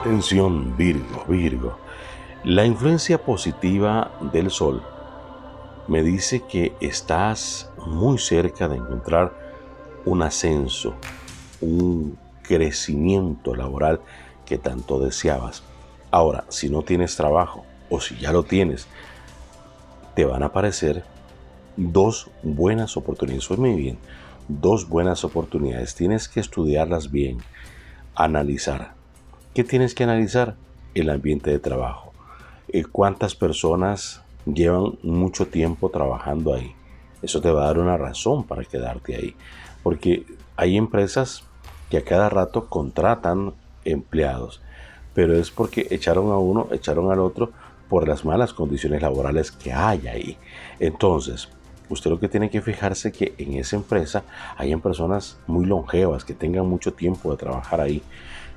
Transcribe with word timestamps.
Atención 0.00 0.76
Virgo, 0.76 1.24
Virgo. 1.26 1.76
La 2.44 2.64
influencia 2.64 3.18
positiva 3.18 4.12
del 4.32 4.48
Sol 4.48 4.80
me 5.88 6.04
dice 6.04 6.44
que 6.48 6.72
estás 6.80 7.68
muy 7.84 8.18
cerca 8.18 8.68
de 8.68 8.76
encontrar 8.76 9.32
un 10.04 10.22
ascenso, 10.22 10.94
un 11.60 12.16
crecimiento 12.42 13.56
laboral 13.56 14.00
que 14.46 14.56
tanto 14.56 15.00
deseabas. 15.00 15.64
Ahora, 16.12 16.44
si 16.48 16.70
no 16.70 16.82
tienes 16.82 17.16
trabajo 17.16 17.64
o 17.90 18.00
si 18.00 18.16
ya 18.18 18.30
lo 18.30 18.44
tienes, 18.44 18.86
te 20.14 20.24
van 20.24 20.44
a 20.44 20.46
aparecer 20.46 21.02
dos 21.76 22.30
buenas 22.44 22.96
oportunidades. 22.96 23.50
muy 23.58 23.74
bien, 23.74 23.98
dos 24.46 24.88
buenas 24.88 25.24
oportunidades. 25.24 25.96
Tienes 25.96 26.28
que 26.28 26.38
estudiarlas 26.38 27.10
bien, 27.10 27.38
analizar. 28.14 28.97
¿Qué 29.58 29.64
tienes 29.64 29.92
que 29.92 30.04
analizar? 30.04 30.54
El 30.94 31.10
ambiente 31.10 31.50
de 31.50 31.58
trabajo. 31.58 32.12
Eh, 32.68 32.84
¿Cuántas 32.84 33.34
personas 33.34 34.22
llevan 34.46 35.00
mucho 35.02 35.48
tiempo 35.48 35.90
trabajando 35.90 36.54
ahí? 36.54 36.76
Eso 37.22 37.40
te 37.40 37.50
va 37.50 37.64
a 37.64 37.66
dar 37.66 37.78
una 37.80 37.96
razón 37.96 38.44
para 38.44 38.62
quedarte 38.62 39.16
ahí. 39.16 39.34
Porque 39.82 40.24
hay 40.54 40.76
empresas 40.76 41.42
que 41.90 41.96
a 41.96 42.04
cada 42.04 42.28
rato 42.28 42.68
contratan 42.68 43.52
empleados, 43.84 44.62
pero 45.12 45.36
es 45.36 45.50
porque 45.50 45.88
echaron 45.90 46.30
a 46.30 46.38
uno, 46.38 46.68
echaron 46.70 47.10
al 47.10 47.18
otro 47.18 47.50
por 47.88 48.06
las 48.06 48.24
malas 48.24 48.54
condiciones 48.54 49.02
laborales 49.02 49.50
que 49.50 49.72
hay 49.72 50.06
ahí. 50.06 50.36
Entonces, 50.78 51.48
usted 51.88 52.10
lo 52.10 52.20
que 52.20 52.28
tiene 52.28 52.50
que 52.50 52.60
fijarse 52.60 53.12
que 53.12 53.34
en 53.38 53.54
esa 53.54 53.76
empresa 53.76 54.24
hayan 54.56 54.80
personas 54.80 55.38
muy 55.46 55.66
longevas, 55.66 56.24
que 56.24 56.34
tengan 56.34 56.66
mucho 56.66 56.92
tiempo 56.92 57.30
de 57.30 57.36
trabajar 57.36 57.80
ahí, 57.80 58.02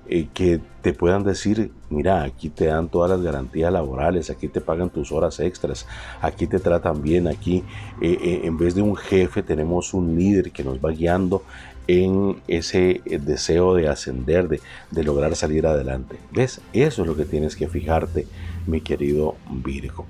eh, 0.07 0.27
que 0.33 0.59
te 0.81 0.93
puedan 0.93 1.23
decir, 1.23 1.71
mira, 1.89 2.23
aquí 2.23 2.49
te 2.49 2.65
dan 2.65 2.89
todas 2.89 3.09
las 3.09 3.21
garantías 3.21 3.71
laborales, 3.71 4.29
aquí 4.29 4.47
te 4.47 4.59
pagan 4.59 4.89
tus 4.89 5.11
horas 5.11 5.39
extras, 5.39 5.87
aquí 6.21 6.47
te 6.47 6.59
tratan 6.59 7.01
bien, 7.01 7.27
aquí 7.27 7.63
eh, 8.01 8.17
eh, 8.21 8.41
en 8.43 8.57
vez 8.57 8.73
de 8.73 8.81
un 8.81 8.95
jefe 8.95 9.43
tenemos 9.43 9.93
un 9.93 10.17
líder 10.17 10.51
que 10.51 10.63
nos 10.63 10.79
va 10.79 10.91
guiando 10.91 11.43
en 11.87 12.41
ese 12.47 13.01
deseo 13.05 13.75
de 13.75 13.89
ascender, 13.89 14.47
de, 14.47 14.59
de 14.89 15.03
lograr 15.03 15.35
salir 15.35 15.67
adelante. 15.67 16.17
¿Ves? 16.31 16.61
Eso 16.73 17.03
es 17.03 17.07
lo 17.07 17.15
que 17.15 17.25
tienes 17.25 17.55
que 17.55 17.67
fijarte, 17.67 18.27
mi 18.65 18.81
querido 18.81 19.35
Virgo. 19.49 20.05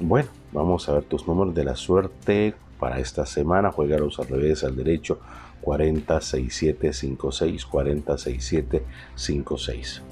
Bueno, 0.00 0.28
vamos 0.52 0.88
a 0.88 0.94
ver 0.94 1.04
tus 1.04 1.28
números 1.28 1.54
de 1.54 1.64
la 1.64 1.76
suerte 1.76 2.54
para 2.80 2.98
esta 2.98 3.26
semana. 3.26 3.70
Juegalos 3.70 4.18
al 4.18 4.26
revés, 4.28 4.64
al 4.64 4.74
derecho. 4.76 5.20
406756, 5.60 7.64
406756. 7.64 10.02